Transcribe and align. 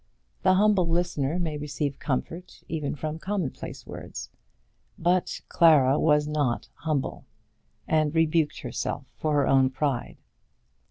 The 0.41 0.55
humble 0.55 0.87
listener 0.87 1.37
may 1.37 1.59
receive 1.59 1.99
comfort 1.99 2.63
even 2.67 2.95
from 2.95 3.19
commonplace 3.19 3.85
words; 3.85 4.31
but 4.97 5.41
Clara 5.47 5.99
was 5.99 6.27
not 6.27 6.69
humble, 6.73 7.27
and 7.87 8.11
rebuked 8.15 8.61
herself 8.61 9.05
for 9.15 9.33
her 9.35 9.47
own 9.47 9.69
pride. 9.69 10.17